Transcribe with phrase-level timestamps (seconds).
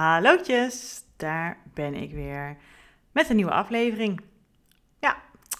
[0.00, 2.56] Hallootjes, daar ben ik weer
[3.12, 4.20] met een nieuwe aflevering.
[4.98, 5.16] Ja,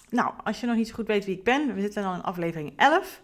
[0.09, 2.23] nou, als je nog niet zo goed weet wie ik ben, we zitten al in
[2.23, 3.21] aflevering 11.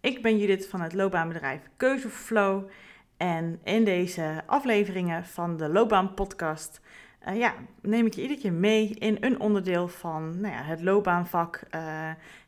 [0.00, 2.68] Ik ben Judith van het loopbaanbedrijf Keuzeflow.
[3.16, 6.80] En in deze afleveringen van de Loopbaanpodcast
[7.28, 10.82] uh, ja, neem ik je iedere keer mee in een onderdeel van nou ja, het
[10.82, 11.60] loopbaanvak.
[11.74, 11.80] Uh,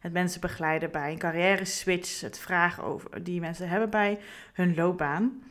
[0.00, 2.20] het mensen begeleiden bij een carrière switch.
[2.20, 4.18] Het vragen over die mensen hebben bij
[4.52, 5.42] hun loopbaan.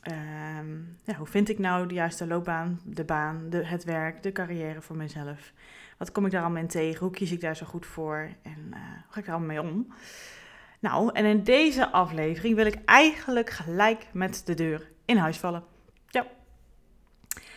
[0.00, 4.32] Ehm, ja, hoe vind ik nou de juiste loopbaan, de baan, de, het werk, de
[4.32, 5.52] carrière voor mezelf?
[5.98, 7.00] Wat kom ik daar allemaal in tegen?
[7.00, 8.28] Hoe kies ik daar zo goed voor?
[8.42, 9.92] En uh, hoe ga ik daar allemaal mee om?
[10.78, 15.64] Nou, en in deze aflevering wil ik eigenlijk gelijk met de deur in huis vallen.
[16.08, 16.26] Ja.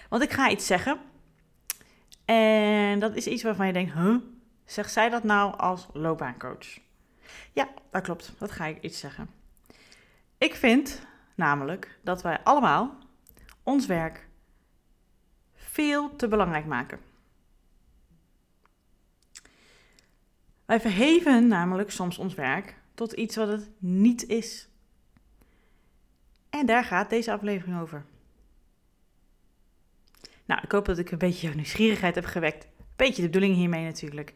[0.09, 0.97] Want ik ga iets zeggen.
[2.25, 4.15] En dat is iets waarvan je denkt, huh?
[4.65, 6.79] Zegt zij dat nou als loopbaancoach?
[7.51, 8.33] Ja, dat klopt.
[8.37, 9.29] Dat ga ik iets zeggen.
[10.37, 11.01] Ik vind
[11.35, 12.97] Namelijk dat wij allemaal
[13.63, 14.27] ons werk
[15.53, 16.99] veel te belangrijk maken.
[20.65, 24.67] Wij verheven namelijk soms ons werk tot iets wat het niet is.
[26.49, 28.05] En daar gaat deze aflevering over.
[30.45, 32.67] Nou, ik hoop dat ik een beetje jouw nieuwsgierigheid heb gewekt.
[32.95, 34.33] Beetje de bedoeling hiermee natuurlijk.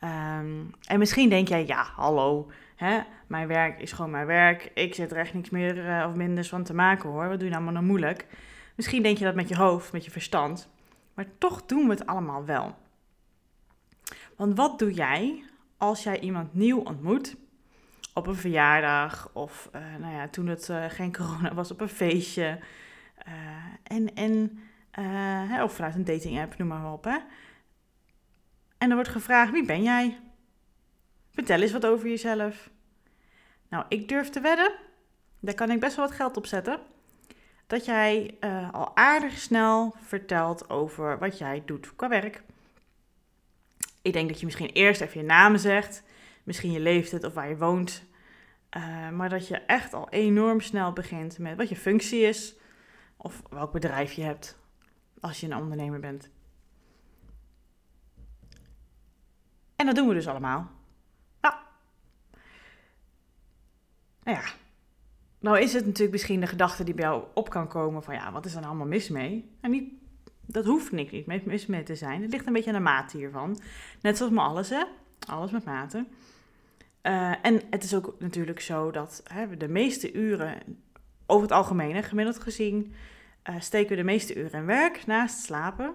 [0.00, 2.50] Um, en misschien denk jij, ja, hallo,
[2.82, 4.70] hè, mijn werk is gewoon mijn werk.
[4.74, 7.28] Ik zit er echt niks meer uh, of minder van te maken hoor.
[7.28, 8.26] Wat doe je nou maar nou moeilijk?
[8.76, 10.68] Misschien denk je dat met je hoofd, met je verstand.
[11.14, 12.74] Maar toch doen we het allemaal wel.
[14.36, 15.44] Want wat doe jij
[15.76, 17.36] als jij iemand nieuw ontmoet?
[18.14, 21.88] Op een verjaardag of uh, nou ja, toen het uh, geen corona was, op een
[21.88, 22.58] feestje.
[23.82, 24.58] en, en,
[25.62, 27.04] of vanuit een dating app, noem maar op.
[27.04, 27.18] Hè?
[28.78, 30.18] En er wordt gevraagd: wie ben jij?
[31.30, 32.70] Vertel eens wat over jezelf.
[33.72, 34.72] Nou, ik durf te wedden,
[35.40, 36.80] daar kan ik best wel wat geld op zetten,
[37.66, 42.42] dat jij uh, al aardig snel vertelt over wat jij doet qua werk.
[44.02, 46.02] Ik denk dat je misschien eerst even je naam zegt,
[46.42, 48.04] misschien je leeftijd of waar je woont.
[48.76, 52.54] Uh, maar dat je echt al enorm snel begint met wat je functie is
[53.16, 54.58] of welk bedrijf je hebt
[55.20, 56.30] als je een ondernemer bent.
[59.76, 60.70] En dat doen we dus allemaal.
[61.40, 61.54] Nou,
[64.22, 64.44] nou ja,
[65.38, 68.32] nou is het natuurlijk misschien de gedachte die bij jou op kan komen van ja,
[68.32, 69.50] wat is er nou allemaal mis mee?
[69.60, 69.92] En niet,
[70.46, 72.22] dat hoeft niks niet mis mee te zijn.
[72.22, 73.60] Het ligt een beetje aan de mate hiervan.
[74.00, 74.82] Net zoals met alles, hè?
[75.26, 76.04] Alles met mate.
[77.02, 80.58] Uh, en het is ook natuurlijk zo dat hè, de meeste uren,
[81.26, 82.94] over het algemeen, gemiddeld gezien,
[83.50, 85.94] uh, steken we de meeste uren in werk naast slapen.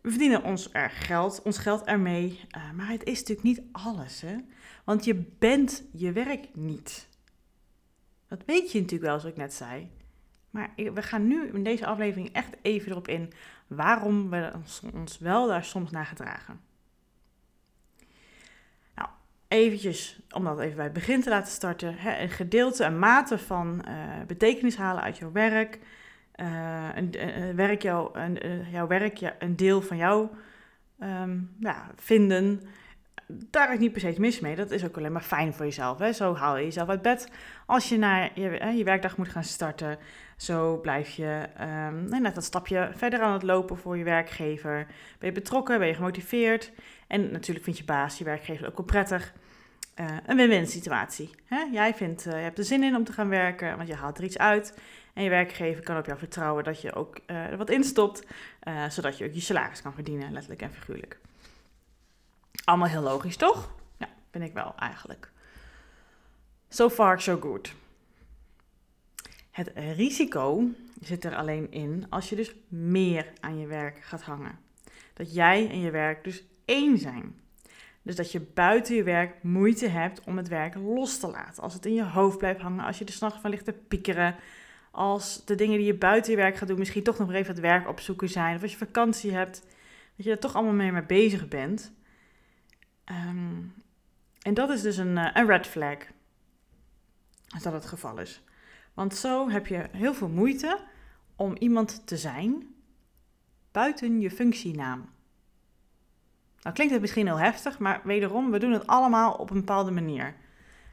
[0.00, 2.40] We verdienen ons er geld, ons geld ermee.
[2.56, 4.36] Uh, maar het is natuurlijk niet alles, hè?
[4.84, 7.08] Want je bent je werk niet.
[8.28, 9.90] Dat weet je natuurlijk wel, zoals ik net zei.
[10.50, 13.32] Maar we gaan nu in deze aflevering echt even erop in
[13.66, 14.52] waarom we
[14.94, 16.60] ons wel daar soms naar gedragen.
[18.94, 19.08] Nou,
[19.48, 21.94] eventjes, om dat even bij het begin te laten starten.
[21.96, 23.94] Hè, een gedeelte, een mate van uh,
[24.26, 25.78] betekenis halen uit jouw werk
[26.40, 28.38] uh, een, een, werk jou, een,
[28.70, 30.28] jouw werk een deel van jou
[31.02, 32.60] um, ja, vinden.
[33.26, 34.56] Daar is niet per se mis mee.
[34.56, 35.98] Dat is ook alleen maar fijn voor jezelf.
[35.98, 36.12] Hè?
[36.12, 37.28] Zo haal je jezelf uit bed.
[37.66, 39.98] Als je naar je, je werkdag moet gaan starten,
[40.36, 41.46] zo blijf je
[41.88, 44.86] um, net dat stapje verder aan het lopen voor je werkgever.
[45.18, 46.72] Ben je betrokken, ben je gemotiveerd.
[47.06, 49.32] En natuurlijk vindt je baas, je werkgever ook wel prettig.
[50.26, 51.30] Een win-win situatie.
[51.44, 51.60] Hè?
[51.72, 54.24] Jij vindt, je hebt er zin in om te gaan werken, want je haalt er
[54.24, 54.74] iets uit.
[55.20, 58.26] En je werkgever kan op jou vertrouwen dat je ook uh, er wat instopt,
[58.68, 61.18] uh, zodat je ook je salaris kan verdienen, letterlijk en figuurlijk.
[62.64, 63.72] Allemaal heel logisch, toch?
[63.98, 65.30] Ja, vind ik wel eigenlijk.
[66.68, 67.72] So far, so good.
[69.50, 70.68] Het risico
[71.00, 74.58] zit er alleen in als je dus meer aan je werk gaat hangen.
[75.14, 77.40] Dat jij en je werk dus één zijn.
[78.02, 81.62] Dus dat je buiten je werk moeite hebt om het werk los te laten.
[81.62, 84.36] Als het in je hoofd blijft hangen, als je er s'nachts van ligt te piekeren,
[84.90, 87.60] als de dingen die je buiten je werk gaat doen misschien toch nog even het
[87.60, 88.56] werk opzoeken zijn.
[88.56, 89.62] Of als je vakantie hebt,
[90.16, 91.92] dat je er toch allemaal mee, mee bezig bent.
[93.04, 93.74] Um,
[94.42, 95.96] en dat is dus een, uh, een red flag.
[97.48, 98.42] Als dat het geval is.
[98.94, 100.78] Want zo heb je heel veel moeite
[101.36, 102.74] om iemand te zijn
[103.72, 105.08] buiten je functienaam.
[106.62, 109.90] Nou klinkt het misschien heel heftig, maar wederom, we doen het allemaal op een bepaalde
[109.90, 110.34] manier.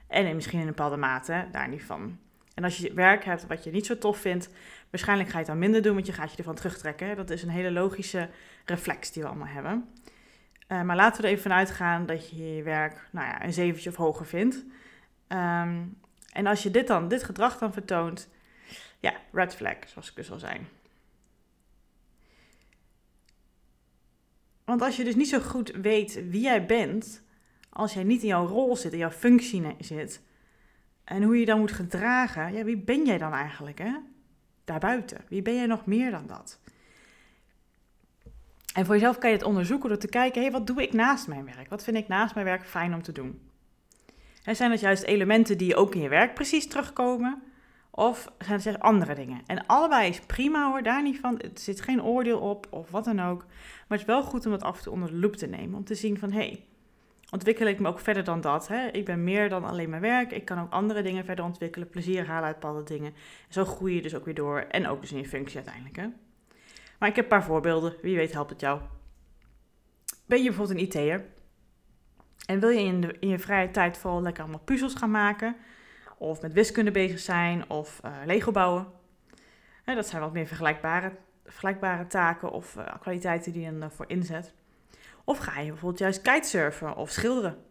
[0.08, 2.20] En misschien in een bepaalde mate, daar niet van.
[2.58, 4.50] En als je werk hebt wat je niet zo tof vindt,
[4.90, 7.16] waarschijnlijk ga je het dan minder doen, want je gaat je ervan terugtrekken.
[7.16, 8.30] Dat is een hele logische
[8.66, 9.90] reflex die we allemaal hebben.
[10.68, 13.54] Eh, maar laten we er even vanuit gaan dat je je werk nou ja, een
[13.54, 14.66] zeventje of hoger vindt.
[15.28, 15.84] Ehm,
[16.32, 18.30] en als je dit, dan, dit gedrag dan vertoont,
[19.00, 20.60] ja, red flag, zoals ik dus al zei.
[24.66, 27.24] Want als je dus niet zo goed weet wie jij bent,
[27.70, 30.22] als jij niet in jouw rol zit, in jouw functie zit,
[31.08, 33.92] en hoe je dan moet gedragen, ja, wie ben jij dan eigenlijk, hè?
[34.64, 35.22] Daarbuiten.
[35.28, 36.60] Wie ben jij nog meer dan dat?
[38.74, 40.94] En voor jezelf kan je het onderzoeken door te kijken, hé, hey, wat doe ik
[40.94, 41.70] naast mijn werk?
[41.70, 43.42] Wat vind ik naast mijn werk fijn om te doen?
[44.44, 47.42] En zijn dat juist elementen die ook in je werk precies terugkomen?
[47.92, 49.42] Of zijn het andere dingen?
[49.46, 51.40] En allebei is prima hoor, daar niet van.
[51.40, 53.46] Er zit geen oordeel op of wat dan ook.
[53.48, 55.78] Maar het is wel goed om het af en toe onder de loep te nemen.
[55.78, 56.66] Om te zien van, hé, hey,
[57.32, 58.68] ontwikkel ik me ook verder dan dat?
[58.68, 58.88] Hè?
[58.88, 60.32] Ik ben meer dan alleen mijn werk.
[60.32, 61.90] Ik kan ook andere dingen verder ontwikkelen.
[61.90, 63.14] Plezier halen uit bepaalde dingen.
[63.48, 64.60] En zo groei je dus ook weer door.
[64.60, 65.96] En ook dus in je functie uiteindelijk.
[65.96, 66.08] Hè?
[67.00, 67.96] Maar ik heb een paar voorbeelden.
[68.02, 68.82] Wie weet helpt het jou.
[70.26, 71.26] Ben je bijvoorbeeld een IT'er?
[72.46, 75.56] En wil je in, de, in je vrije tijd vooral lekker allemaal puzzels gaan maken?
[76.18, 77.70] Of met wiskunde bezig zijn?
[77.70, 78.88] Of uh, Lego bouwen?
[79.86, 81.12] dat zijn wat meer vergelijkbare,
[81.44, 84.54] vergelijkbare taken of uh, kwaliteiten die je dan voor inzet.
[85.30, 87.64] Of ga je bijvoorbeeld juist kitesurfen of schilderen?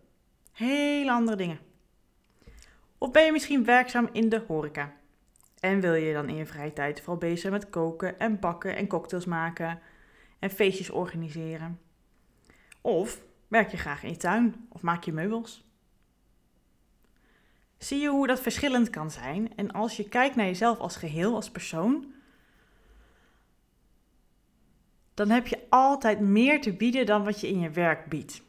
[0.53, 1.58] Hele andere dingen.
[2.99, 4.93] Of ben je misschien werkzaam in de horeca?
[5.61, 8.76] En wil je dan in je vrije tijd vooral bezig zijn met koken en bakken
[8.76, 9.81] en cocktails maken
[10.38, 11.81] en feestjes organiseren?
[12.81, 15.64] Of werk je graag in je tuin of maak je meubels?
[17.79, 19.56] Zie je hoe dat verschillend kan zijn?
[19.56, 22.14] En als je kijkt naar jezelf als geheel, als persoon,
[25.17, 28.43] dan heb je altijd meer te bieden dan wat je in je werk biedt.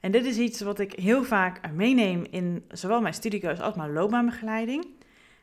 [0.00, 3.92] En dit is iets wat ik heel vaak meeneem in zowel mijn studiecursus als mijn
[3.92, 4.86] loopbaanbegeleiding.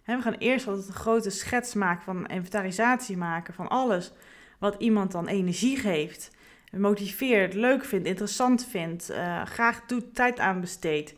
[0.05, 4.11] We gaan eerst altijd een grote schets maken van inventarisatie maken van alles
[4.57, 6.31] wat iemand dan energie geeft,
[6.71, 11.13] motiveert, leuk vindt, interessant vindt, uh, graag doet, tijd aan besteedt.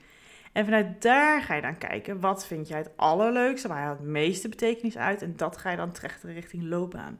[0.51, 4.01] En vanuit daar ga je dan kijken, wat vind jij het allerleukste, waar je het
[4.01, 7.19] meeste betekenis uit en dat ga je dan trechten richting loopbaan.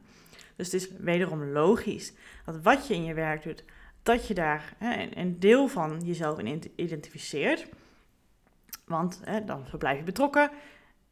[0.56, 2.12] Dus het is wederom logisch
[2.44, 3.64] dat wat je in je werk doet,
[4.02, 7.66] dat je daar hè, een deel van jezelf in identificeert.
[8.84, 10.50] Want hè, dan blijf je betrokken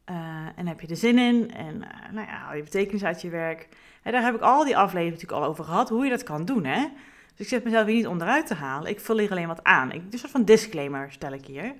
[0.09, 3.29] uh, en heb je er zin in en uh, nou ja, je betekenis uit je
[3.29, 3.67] werk.
[4.03, 6.45] En daar heb ik al die afleveringen natuurlijk al over gehad, hoe je dat kan
[6.45, 6.65] doen.
[6.65, 6.87] Hè?
[7.35, 8.89] Dus ik zet mezelf hier niet onderuit te halen.
[8.89, 9.91] Ik vul hier alleen wat aan.
[9.91, 11.73] Ik, een soort van disclaimer stel ik hier.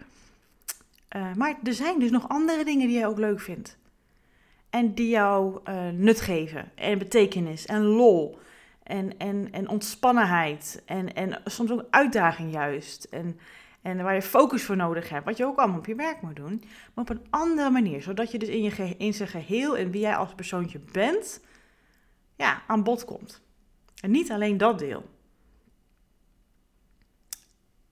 [1.15, 3.77] Uh, maar er zijn dus nog andere dingen die jij ook leuk vindt
[4.71, 8.39] en die jou uh, nut geven en betekenis en lol
[8.83, 13.39] en, en, en ontspannenheid en, en soms ook uitdaging juist en,
[13.81, 16.35] en waar je focus voor nodig hebt, wat je ook allemaal op je werk moet
[16.35, 16.63] doen,
[16.93, 20.01] maar op een andere manier, zodat je dus in, je in zijn geheel en wie
[20.01, 21.41] jij als persoontje bent,
[22.35, 23.41] ja, aan bod komt.
[24.01, 25.09] En niet alleen dat deel.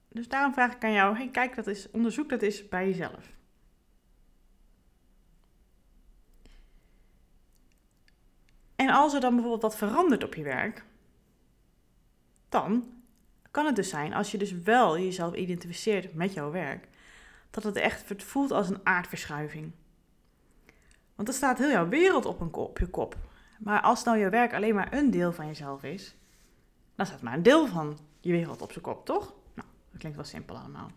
[0.10, 3.38] Dus daarom vraag ik aan jou, kijk dat is, onderzoek dat eens bij jezelf.
[8.76, 10.84] En als er dan bijvoorbeeld wat verandert op je werk,
[12.50, 12.94] dan
[13.52, 16.88] kan het dus zijn, als je dus wel jezelf identificeert met jouw werk,
[17.50, 19.72] dat het echt voelt als een aardverschuiving.
[21.16, 23.18] Want dan staat heel jouw wereld op, een kop, op je kop.
[23.60, 26.16] Maar als nou je werk alleen maar een deel van jezelf is,
[26.96, 29.34] dan staat maar een deel van je wereld op zijn kop, toch?
[29.54, 30.92] Nou, dat klinkt wel simpel allemaal.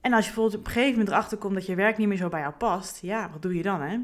[0.00, 2.16] En als je bijvoorbeeld op een gegeven moment erachter komt dat je werk niet meer
[2.16, 3.98] zo bij jou past, ja, wat doe je dan, hè?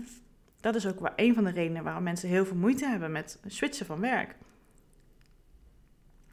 [0.61, 3.87] Dat is ook een van de redenen waarom mensen heel veel moeite hebben met switchen
[3.87, 4.35] van werk.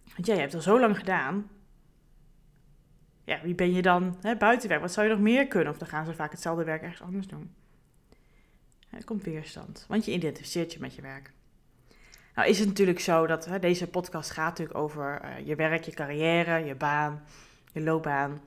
[0.03, 1.49] Want jij hebt al zo lang gedaan.
[3.23, 4.81] Ja, wie ben je dan hè, buitenwerk?
[4.81, 5.73] Wat zou je nog meer kunnen?
[5.73, 7.53] Of dan gaan ze vaak hetzelfde werk ergens anders doen.
[8.89, 11.31] Het komt weerstand, want je identificeert je met je werk.
[12.35, 15.83] Nou is het natuurlijk zo dat hè, deze podcast gaat natuurlijk over uh, je werk,
[15.83, 17.23] je carrière, je baan,
[17.71, 18.41] je loopbaan.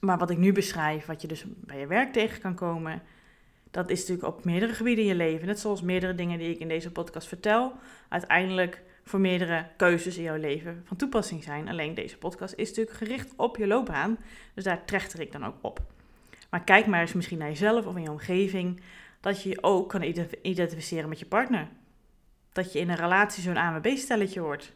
[0.00, 3.02] Maar wat ik nu beschrijf, wat je dus bij je werk tegen kan komen,
[3.70, 5.46] dat is natuurlijk op meerdere gebieden in je leven.
[5.46, 7.72] Net zoals meerdere dingen die ik in deze podcast vertel,
[8.08, 11.68] uiteindelijk voor meerdere keuzes in jouw leven van toepassing zijn.
[11.68, 14.18] Alleen deze podcast is natuurlijk gericht op je loopbaan,
[14.54, 15.80] dus daar trechter ik dan ook op.
[16.50, 18.80] Maar kijk maar eens misschien naar jezelf of in je omgeving,
[19.20, 20.02] dat je je ook kan
[20.42, 21.68] identificeren met je partner.
[22.52, 24.72] Dat je in een relatie zo'n AMB-stelletje wordt.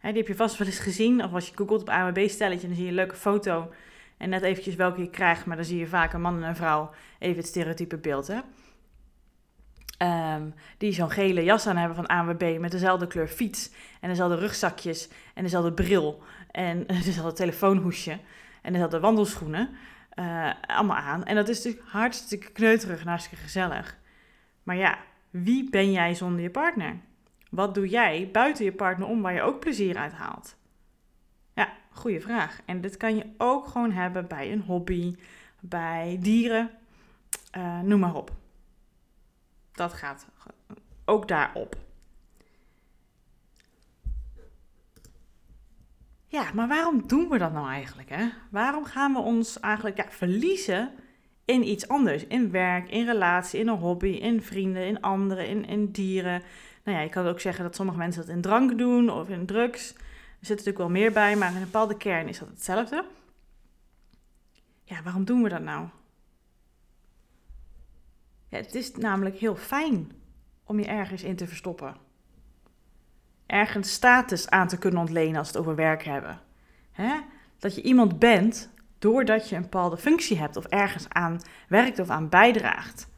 [0.00, 2.84] die heb je vast wel eens gezien, of als je googelt op AMB-stelletje, dan zie
[2.84, 3.72] je een leuke foto
[4.18, 6.56] en net eventjes welke je krijgt, maar dan zie je vaak een man en een
[6.56, 6.90] vrouw.
[7.18, 8.38] Even het stereotype beeld, hè.
[10.34, 13.70] Um, die zo'n gele jas aan hebben van ANWB met dezelfde kleur fiets
[14.00, 18.18] en dezelfde rugzakjes en dezelfde bril en dezelfde telefoonhoesje
[18.62, 19.68] en dezelfde wandelschoenen
[20.18, 21.24] uh, allemaal aan.
[21.24, 23.96] En dat is natuurlijk hartstikke kneuterig en hartstikke gezellig.
[24.62, 24.98] Maar ja,
[25.30, 26.96] wie ben jij zonder je partner?
[27.50, 30.56] Wat doe jij buiten je partner om waar je ook plezier uit haalt?
[31.98, 32.60] Goede vraag.
[32.64, 35.16] En dit kan je ook gewoon hebben bij een hobby,
[35.60, 36.70] bij dieren,
[37.50, 38.32] eh, noem maar op.
[39.72, 40.26] Dat gaat
[41.04, 41.76] ook daarop.
[46.26, 48.08] Ja, maar waarom doen we dat nou eigenlijk?
[48.08, 48.28] Hè?
[48.50, 50.90] Waarom gaan we ons eigenlijk ja, verliezen
[51.44, 52.26] in iets anders?
[52.26, 56.42] In werk, in relatie, in een hobby, in vrienden, in anderen, in, in dieren.
[56.84, 59.46] Nou ja, je kan ook zeggen dat sommige mensen dat in drank doen of in
[59.46, 59.94] drugs.
[60.40, 63.04] Er zit natuurlijk wel meer bij, maar in een bepaalde kern is dat hetzelfde.
[64.84, 65.88] Ja, waarom doen we dat nou?
[68.48, 70.12] Ja, het is namelijk heel fijn
[70.64, 71.96] om je ergens in te verstoppen.
[73.46, 76.40] Ergens status aan te kunnen ontlenen als we het over werk hebben.
[77.58, 82.08] Dat je iemand bent doordat je een bepaalde functie hebt of ergens aan werkt of
[82.08, 83.08] aan bijdraagt.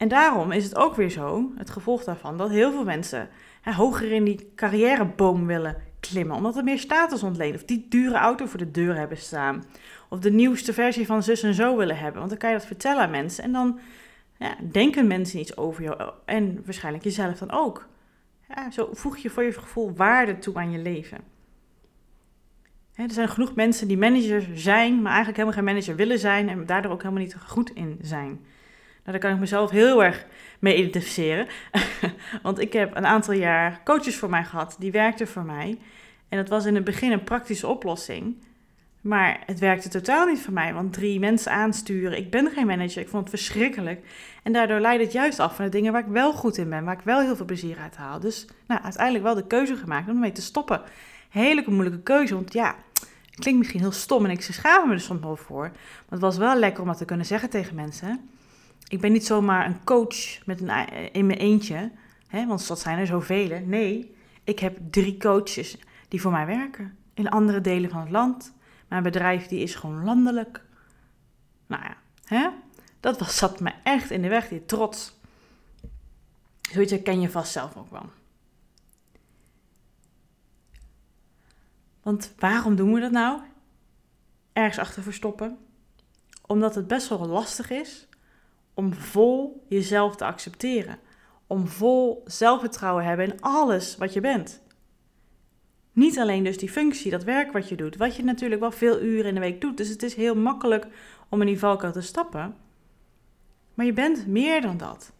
[0.00, 3.28] En daarom is het ook weer zo, het gevolg daarvan, dat heel veel mensen
[3.60, 6.36] hè, hoger in die carrièreboom willen klimmen.
[6.36, 7.54] Omdat er meer status ontlenen.
[7.54, 9.64] Of die dure auto voor de deur hebben staan.
[10.08, 12.18] Of de nieuwste versie van zus en zo willen hebben.
[12.18, 13.44] Want dan kan je dat vertellen aan mensen.
[13.44, 13.78] En dan
[14.38, 16.12] ja, denken mensen iets over jou.
[16.24, 17.88] En waarschijnlijk jezelf dan ook.
[18.70, 21.18] Zo voeg je voor je gevoel waarde toe aan je leven.
[22.94, 26.66] er zijn genoeg mensen die manager zijn, maar eigenlijk helemaal geen manager willen zijn en
[26.66, 28.40] daardoor ook helemaal niet goed in zijn.
[29.10, 30.26] Nou, daar kan ik mezelf heel erg
[30.58, 31.46] mee identificeren.
[32.42, 35.78] Want ik heb een aantal jaar coaches voor mij gehad, die werkten voor mij.
[36.28, 38.36] En dat was in het begin een praktische oplossing.
[39.00, 42.18] Maar het werkte totaal niet voor mij, want drie mensen aansturen.
[42.18, 44.04] Ik ben geen manager, ik vond het verschrikkelijk.
[44.42, 46.84] En daardoor leidde het juist af van de dingen waar ik wel goed in ben,
[46.84, 48.20] waar ik wel heel veel plezier uit haal.
[48.20, 50.82] Dus nou, uiteindelijk wel de keuze gemaakt om ermee te stoppen.
[51.28, 52.74] Hele moeilijke keuze, want ja,
[53.30, 55.68] het klinkt misschien heel stom en ik schaam me er soms wel voor.
[55.70, 58.30] Maar het was wel lekker om dat te kunnen zeggen tegen mensen
[58.90, 61.90] ik ben niet zomaar een coach met een, in mijn eentje,
[62.26, 63.60] hè, want dat zijn er zoveel.
[63.64, 65.78] Nee, ik heb drie coaches
[66.08, 68.52] die voor mij werken in andere delen van het land.
[68.88, 70.64] Mijn bedrijf die is gewoon landelijk.
[71.66, 72.48] Nou ja, hè?
[73.00, 75.18] dat was, zat me echt in de weg, die trots.
[76.60, 78.10] Zoiets herken je vast zelf ook wel.
[82.02, 83.40] Want waarom doen we dat nou?
[84.52, 85.58] Ergens achter verstoppen.
[86.46, 88.08] Omdat het best wel lastig is
[88.80, 90.98] om vol jezelf te accepteren.
[91.46, 94.62] Om vol zelfvertrouwen te hebben in alles wat je bent.
[95.92, 99.00] Niet alleen dus die functie, dat werk wat je doet, wat je natuurlijk wel veel
[99.00, 99.76] uren in de week doet.
[99.76, 100.86] Dus het is heel makkelijk
[101.28, 102.56] om in die valkuil te stappen.
[103.74, 105.12] Maar je bent meer dan dat.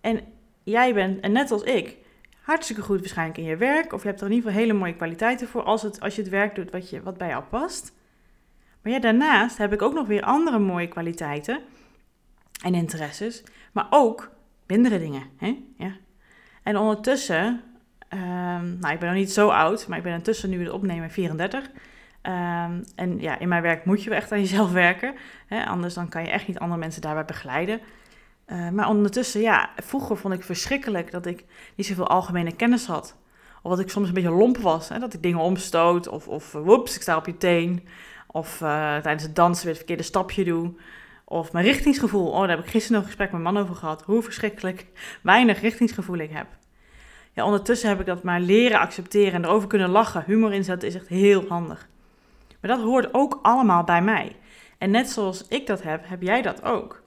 [0.00, 0.20] En
[0.62, 1.96] jij bent, en net als ik,
[2.42, 3.92] hartstikke goed waarschijnlijk in je werk.
[3.92, 6.22] Of je hebt er in ieder geval hele mooie kwaliteiten voor als, het, als je
[6.22, 7.92] het werk doet wat, je, wat bij jou past.
[8.82, 11.60] Maar ja, daarnaast heb ik ook nog weer andere mooie kwaliteiten
[12.62, 13.42] en interesses,
[13.72, 14.30] maar ook
[14.66, 15.22] mindere dingen.
[15.36, 15.62] Hè?
[15.76, 15.92] Ja.
[16.62, 17.62] En ondertussen,
[18.08, 21.10] um, nou ik ben nog niet zo oud, maar ik ben intussen nu het opnemen
[21.10, 21.70] 34.
[22.22, 25.14] Um, en ja, in mijn werk moet je echt aan jezelf werken,
[25.46, 25.64] hè?
[25.64, 27.80] anders dan kan je echt niet andere mensen daarbij begeleiden.
[28.46, 33.16] Uh, maar ondertussen, ja, vroeger vond ik verschrikkelijk dat ik niet zoveel algemene kennis had.
[33.62, 34.98] Of dat ik soms een beetje lomp was, hè?
[34.98, 37.88] dat ik dingen omstoot of, of woeps, ik sta op je teen.
[38.26, 40.72] Of uh, tijdens het dansen weer het verkeerde stapje doe.
[41.32, 42.30] Of mijn richtingsgevoel.
[42.30, 44.02] Oh, daar heb ik gisteren nog een gesprek met mijn man over gehad.
[44.02, 44.86] Hoe verschrikkelijk
[45.22, 46.46] weinig richtingsgevoel ik heb.
[47.32, 50.24] Ja, ondertussen heb ik dat maar leren accepteren en erover kunnen lachen.
[50.26, 51.88] Humor inzetten is echt heel handig.
[52.60, 54.36] Maar dat hoort ook allemaal bij mij.
[54.78, 57.02] En net zoals ik dat heb, heb jij dat ook.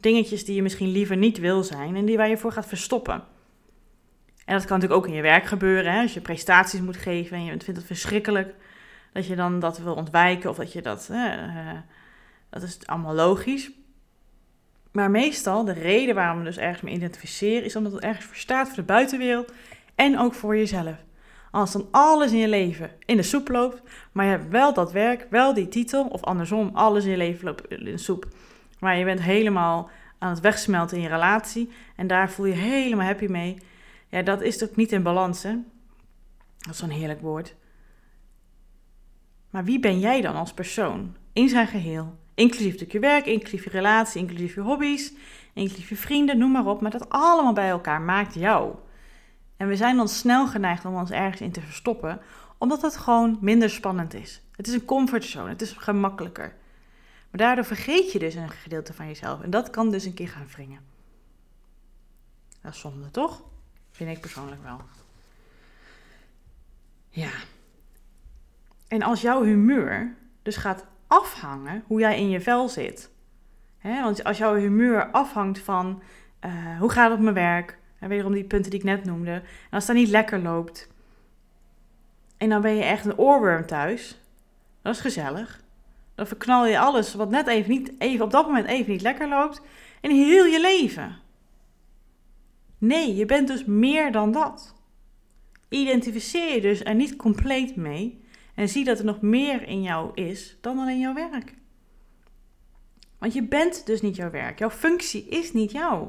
[0.00, 3.24] Dingetjes die je misschien liever niet wil zijn en die waar je voor gaat verstoppen.
[4.44, 5.92] En dat kan natuurlijk ook in je werk gebeuren.
[5.92, 6.00] Hè?
[6.00, 8.54] Als je prestaties moet geven en je vindt het verschrikkelijk
[9.12, 11.72] dat je dan dat wil ontwijken of dat je dat uh,
[12.60, 13.70] dat is allemaal logisch.
[14.92, 18.36] Maar meestal, de reden waarom we dus ergens mee identificeren, is omdat het ergens voor
[18.36, 19.52] staat voor de buitenwereld
[19.94, 20.96] en ook voor jezelf.
[21.50, 23.82] Als dan alles in je leven in de soep loopt,
[24.12, 27.44] maar je hebt wel dat werk, wel die titel, of andersom, alles in je leven
[27.44, 28.28] loopt in de soep.
[28.78, 33.06] Maar je bent helemaal aan het wegsmelten in je relatie en daar voel je helemaal
[33.06, 33.58] happy mee.
[34.08, 35.54] Ja, dat is toch niet in balans, hè?
[36.58, 37.54] Dat is zo'n heerlijk woord.
[39.50, 42.18] Maar wie ben jij dan als persoon in zijn geheel?
[42.36, 45.12] Inclusief je werk, inclusief je relatie, inclusief je hobby's,
[45.52, 46.80] inclusief je vrienden, noem maar op.
[46.80, 48.74] Maar dat allemaal bij elkaar maakt jou.
[49.56, 52.20] En we zijn dan snel geneigd om ons ergens in te verstoppen,
[52.58, 54.42] omdat het gewoon minder spannend is.
[54.56, 56.54] Het is een comfortzone, het is gemakkelijker.
[57.30, 59.42] Maar daardoor vergeet je dus een gedeelte van jezelf.
[59.42, 60.80] En dat kan dus een keer gaan wringen.
[62.62, 63.42] Dat is zonde, toch?
[63.90, 64.80] Vind ik persoonlijk wel.
[67.08, 67.30] Ja.
[68.88, 73.10] En als jouw humeur dus gaat afhangen hoe jij in je vel zit.
[73.82, 76.02] want als jouw humeur afhangt van
[76.44, 79.32] uh, hoe gaat het op mijn werk, en wederom die punten die ik net noemde,
[79.32, 80.88] en als dat niet lekker loopt,
[82.36, 84.20] en dan ben je echt een oorworm thuis,
[84.82, 85.64] dat is gezellig.
[86.14, 89.28] Dan verknal je alles wat net even, niet, even op dat moment even niet lekker
[89.28, 89.60] loopt,
[90.00, 91.16] in heel je leven.
[92.78, 94.74] Nee, je bent dus meer dan dat.
[95.68, 98.24] Identificeer je dus er niet compleet mee
[98.56, 101.54] en zie dat er nog meer in jou is dan alleen jouw werk.
[103.18, 104.58] Want je bent dus niet jouw werk.
[104.58, 106.08] Jouw functie is niet jou.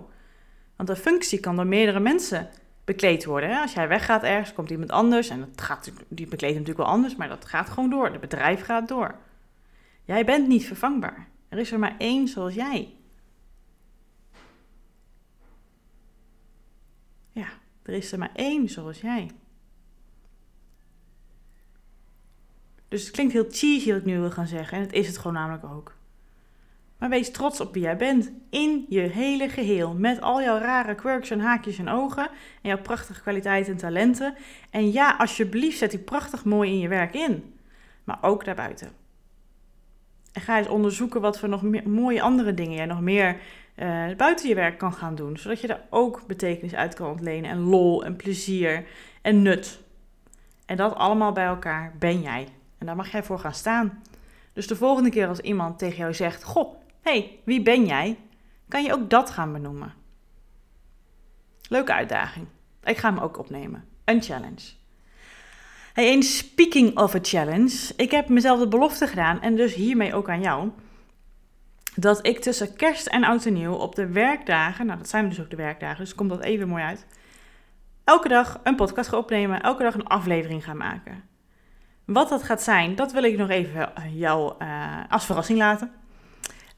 [0.75, 2.49] Want een functie kan door meerdere mensen
[2.85, 3.61] bekleed worden.
[3.61, 5.29] Als jij weggaat ergens, komt iemand anders.
[5.29, 8.11] En dat gaat, die bekleedt natuurlijk wel anders, maar dat gaat gewoon door.
[8.11, 9.15] Het bedrijf gaat door.
[10.03, 11.27] Jij bent niet vervangbaar.
[11.49, 12.95] Er is er maar één zoals jij.
[17.31, 17.47] Ja,
[17.83, 19.31] er is er maar één zoals jij.
[22.87, 24.77] Dus het klinkt heel cheesy wat ik nu wil gaan zeggen.
[24.77, 25.95] En het is het gewoon namelijk ook.
[26.97, 28.31] Maar wees trots op wie jij bent.
[28.49, 29.93] In je hele geheel.
[29.93, 32.29] Met al jouw rare quirks en haakjes en ogen.
[32.61, 34.35] En jouw prachtige kwaliteiten en talenten.
[34.69, 37.53] En ja, alsjeblieft, zet die prachtig mooi in je werk in.
[38.03, 38.91] Maar ook daarbuiten.
[40.33, 43.37] En ga eens onderzoeken wat voor nog meer, mooie andere dingen jij nog meer
[43.75, 45.37] uh, buiten je werk kan gaan doen.
[45.37, 47.49] Zodat je daar ook betekenis uit kan ontlenen.
[47.49, 48.85] En lol en plezier
[49.21, 49.79] en nut.
[50.65, 52.47] En dat allemaal bij elkaar ben jij.
[52.77, 54.01] En daar mag jij voor gaan staan.
[54.53, 58.17] Dus de volgende keer als iemand tegen jou zegt: Goh, hey, wie ben jij?
[58.67, 59.93] Kan je ook dat gaan benoemen.
[61.69, 62.47] Leuke uitdaging.
[62.83, 63.85] Ik ga hem ook opnemen.
[64.05, 64.71] Een challenge.
[65.93, 67.93] Hey, en speaking of a challenge.
[67.95, 70.69] Ik heb mezelf de belofte gedaan, en dus hiermee ook aan jou.
[71.95, 75.39] Dat ik tussen kerst en oud en nieuw op de werkdagen, nou dat zijn dus
[75.39, 77.05] ook de werkdagen, dus komt dat even mooi uit.
[78.03, 81.23] Elke dag een podcast ga opnemen, elke dag een aflevering ga maken.
[82.07, 85.91] Wat dat gaat zijn, dat wil ik nog even jou uh, als verrassing laten.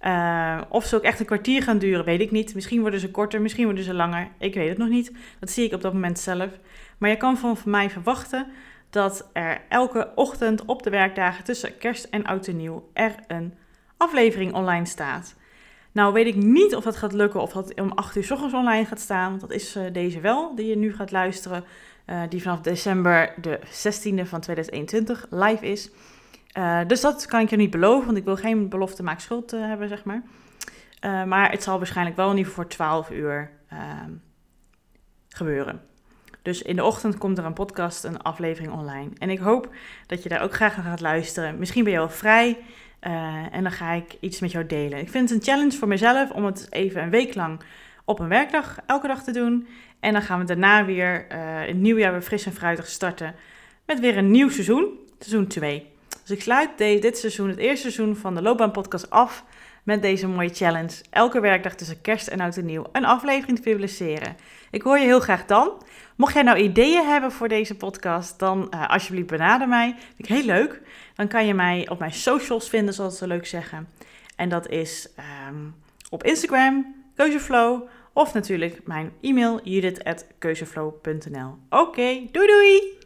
[0.02, 2.56] Uh, of ze ook echt een kwartier gaan duren, weet ik niet.
[2.56, 4.28] Misschien worden ze korter, misschien worden ze langer.
[4.38, 5.12] Ik weet het nog niet.
[5.40, 6.50] Dat zie ik op dat moment zelf.
[6.98, 8.48] Maar je kan van, mij verwachten
[8.90, 13.54] dat er elke ochtend op de werkdagen tussen kerst en oud en nieuw er een
[13.98, 15.36] aflevering online staat.
[15.92, 18.54] Nou weet ik niet of dat gaat lukken of dat om 8 uur s ochtends
[18.54, 19.40] online gaat staan.
[19.40, 21.64] Dat is deze wel, die je nu gaat luisteren.
[22.10, 25.90] Uh, die vanaf december de 16e van 2021 live is.
[26.58, 29.54] Uh, dus dat kan ik je niet beloven, want ik wil geen belofte maak schuld
[29.54, 30.24] uh, hebben, zeg maar.
[31.28, 34.12] Maar het zal waarschijnlijk wel in ieder geval voor 12 uur ehm,
[35.30, 35.82] gebeuren.
[36.42, 39.10] Dus in de ochtend komt er een podcast, een aflevering online.
[39.18, 39.70] En ik hoop
[40.08, 41.60] dat je daar ook graag naar gaat luisteren.
[41.60, 42.58] Misschien ben je wel vrij
[43.52, 45.00] en dan ga ik iets met jou delen.
[45.00, 47.62] Ik vind het een challenge voor mezelf om het even een week lang
[48.10, 49.68] op een werkdag elke dag te doen.
[50.00, 51.26] En dan gaan we daarna weer
[51.68, 53.36] in het nieuwjaar weer fris en fruitig starten
[53.86, 55.88] met weer een nieuw seizoen, seizoen 2.
[56.22, 58.72] Dus ik sluit dit seizoen, het eerste seizoen van de Loopbaan
[59.10, 59.44] af
[59.84, 61.04] met deze mooie challenge.
[61.10, 64.36] Elke werkdag tussen kerst en oud en nieuw een aflevering te publiceren.
[64.72, 65.84] Ik hoor je heel graag dan.
[66.16, 69.96] Mocht jij nou ideeën hebben voor deze podcast, dan uh, alsjeblieft benader mij.
[69.98, 70.82] Vind ik heel leuk.
[71.16, 73.88] Dan kan je mij op mijn socials vinden, zoals ze leuk zeggen.
[74.36, 75.10] En dat is
[75.50, 75.76] um,
[76.10, 77.88] op Instagram, Keuzeflow.
[78.20, 81.58] Of natuurlijk mijn e-mail judith.keuzeflow.nl.
[81.70, 82.98] Oké, doei doei!